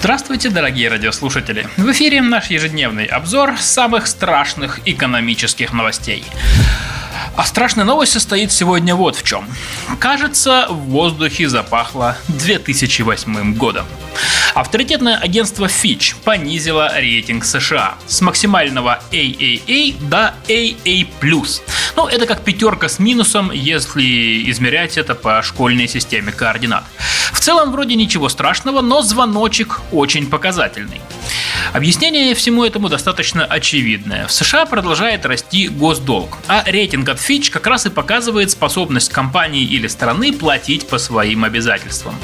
[0.00, 1.68] Здравствуйте, дорогие радиослушатели!
[1.76, 6.24] В эфире наш ежедневный обзор самых страшных экономических новостей.
[7.36, 9.44] А страшная новость состоит сегодня вот в чем.
[9.98, 13.84] Кажется, в воздухе запахло 2008 годом.
[14.54, 21.06] Авторитетное агентство Fitch понизило рейтинг США с максимального AAA до AA+.
[21.96, 26.84] Ну, это как пятерка с минусом, если измерять это по школьной системе координат.
[27.32, 31.00] В целом, вроде ничего страшного, но звоночек очень показательный.
[31.72, 34.26] Объяснение всему этому достаточно очевидное.
[34.26, 39.62] В США продолжает расти госдолг, а рейтинг от Fitch как раз и показывает способность компании
[39.62, 42.16] или страны платить по своим обязательствам.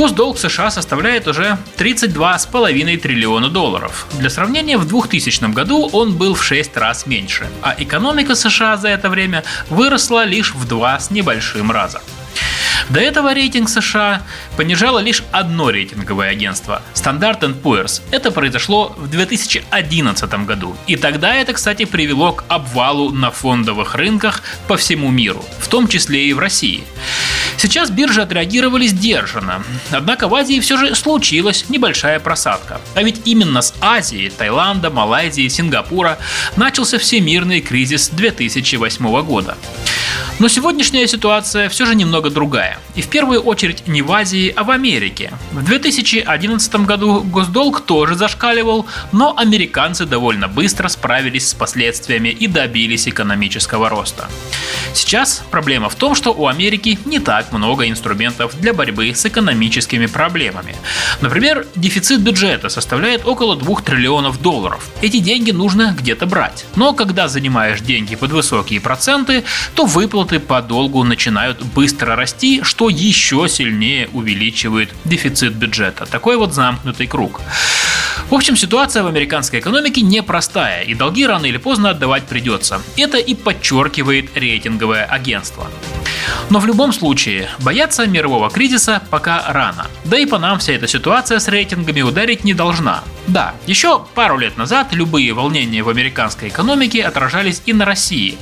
[0.00, 4.06] Госдолг США составляет уже 32,5 триллиона долларов.
[4.18, 8.88] Для сравнения, в 2000 году он был в 6 раз меньше, а экономика США за
[8.88, 12.00] это время выросла лишь в 2 с небольшим раза.
[12.88, 14.22] До этого рейтинг США
[14.56, 18.00] понижало лишь одно рейтинговое агентство– Standard Poor's.
[18.10, 20.74] Это произошло в 2011 году.
[20.86, 25.88] И тогда это, кстати, привело к обвалу на фондовых рынках по всему миру, в том
[25.88, 26.84] числе и в России.
[27.60, 29.62] Сейчас биржи отреагировали сдержанно.
[29.90, 32.80] Однако в Азии все же случилась небольшая просадка.
[32.94, 36.18] А ведь именно с Азии, Таиланда, Малайзии, Сингапура
[36.56, 39.58] начался всемирный кризис 2008 года.
[40.40, 42.78] Но сегодняшняя ситуация все же немного другая.
[42.94, 45.32] И в первую очередь не в Азии, а в Америке.
[45.52, 53.06] В 2011 году госдолг тоже зашкаливал, но американцы довольно быстро справились с последствиями и добились
[53.06, 54.30] экономического роста.
[54.94, 60.06] Сейчас проблема в том, что у Америки не так много инструментов для борьбы с экономическими
[60.06, 60.74] проблемами.
[61.20, 64.88] Например, дефицит бюджета составляет около 2 триллионов долларов.
[65.02, 66.64] Эти деньги нужно где-то брать.
[66.76, 72.88] Но когда занимаешь деньги под высокие проценты, то выплаты по долгу начинают быстро расти, что
[72.88, 76.06] еще сильнее увеличивает дефицит бюджета.
[76.06, 77.40] Такой вот замкнутый круг.
[78.28, 82.80] В общем, ситуация в американской экономике непростая, и долги рано или поздно отдавать придется.
[82.96, 85.66] Это и подчеркивает рейтинговое агентство.
[86.50, 89.86] Но в любом случае, бояться мирового кризиса пока рано.
[90.04, 93.02] Да и по нам вся эта ситуация с рейтингами ударить не должна.
[93.26, 98.38] Да, еще пару лет назад любые волнения в американской экономике отражались и на России.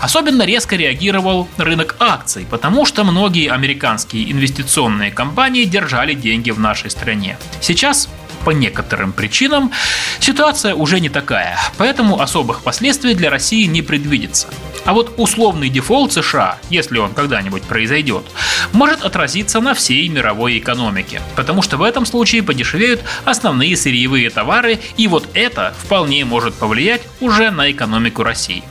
[0.00, 6.90] Особенно резко реагировал рынок акций, потому что многие американские инвестиционные компании держали деньги в нашей
[6.90, 7.38] стране.
[7.60, 8.08] Сейчас
[8.44, 9.72] по некоторым причинам
[10.20, 14.48] ситуация уже не такая, поэтому особых последствий для России не предвидится.
[14.84, 18.24] А вот условный дефолт США, если он когда-нибудь произойдет,
[18.72, 24.80] может отразиться на всей мировой экономике, потому что в этом случае подешевеют основные сырьевые товары,
[24.96, 28.64] и вот это вполне может повлиять уже на экономику России.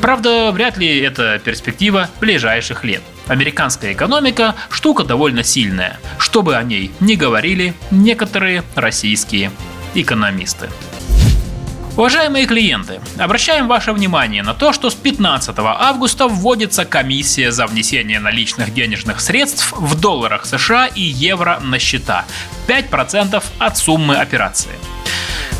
[0.00, 3.02] Правда, вряд ли это перспектива ближайших лет.
[3.26, 9.50] Американская экономика– штука довольно сильная, что бы о ней не говорили некоторые российские
[9.94, 10.68] экономисты.
[11.96, 18.20] Уважаемые клиенты, обращаем ваше внимание на то, что с 15 августа вводится комиссия за внесение
[18.20, 22.26] наличных денежных средств в долларах США и евро на счета
[22.66, 24.72] 5% от суммы операции.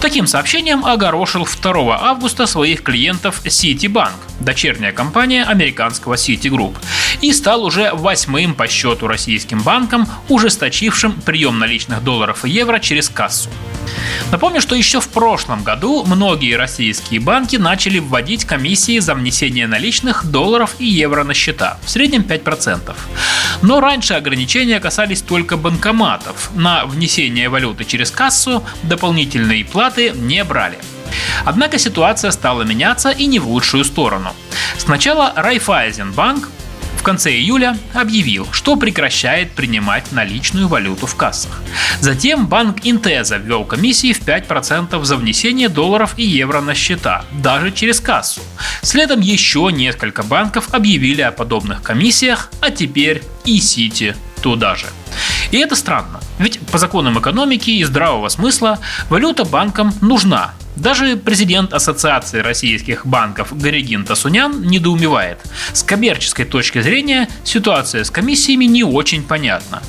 [0.00, 6.76] Таким сообщением огорошил 2 августа своих клиентов Citibank, дочерняя компания американского Citigroup,
[7.22, 13.08] и стал уже восьмым по счету российским банком, ужесточившим прием наличных долларов и евро через
[13.08, 13.48] кассу.
[14.30, 20.26] Напомню, что еще в прошлом году многие российские банки начали вводить комиссии за внесение наличных
[20.26, 22.94] долларов и евро на счета, в среднем 5%.
[23.62, 26.50] Но раньше ограничения касались только банкоматов.
[26.54, 30.78] На внесение валюты через кассу дополнительные платы не брали.
[31.44, 34.34] Однако ситуация стала меняться и не в лучшую сторону.
[34.78, 36.48] Сначала Райфайзенбанк
[37.06, 41.62] конце июля объявил, что прекращает принимать наличную валюту в кассах.
[42.00, 47.70] Затем банк Интеза ввел комиссии в 5% за внесение долларов и евро на счета, даже
[47.70, 48.40] через кассу.
[48.82, 54.86] Следом еще несколько банков объявили о подобных комиссиях, а теперь и Сити туда же.
[55.52, 61.72] И это странно, ведь по законам экономики и здравого смысла валюта банкам нужна, даже президент
[61.72, 65.38] Ассоциации российских банков Горегин Тасунян недоумевает.
[65.72, 69.82] С коммерческой точки зрения ситуация с комиссиями не очень понятна.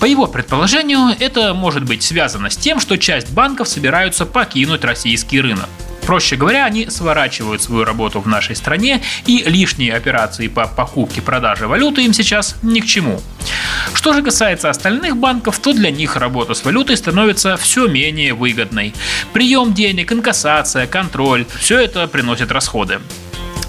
[0.00, 5.40] По его предположению, это может быть связано с тем, что часть банков собираются покинуть российский
[5.40, 5.68] рынок.
[6.06, 11.66] Проще говоря, они сворачивают свою работу в нашей стране, и лишние операции по покупке продаже
[11.66, 13.20] валюты им сейчас ни к чему.
[13.92, 18.94] Что же касается остальных банков, то для них работа с валютой становится все менее выгодной.
[19.32, 23.00] Прием денег, инкассация, контроль– все это приносит расходы.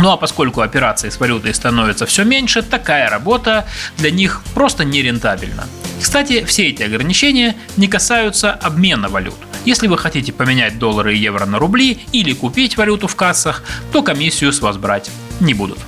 [0.00, 3.64] Ну а поскольку операций с валютой становится все меньше, такая работа
[3.96, 5.66] для них просто нерентабельна.
[6.00, 9.34] Кстати, все эти ограничения не касаются обмена валют.
[9.64, 14.02] Если вы хотите поменять доллары и евро на рубли или купить валюту в кассах, то
[14.02, 15.10] комиссию с вас брать
[15.40, 15.78] не будут.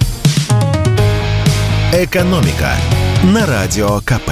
[1.93, 2.75] Экономика
[3.23, 4.31] на радио КП.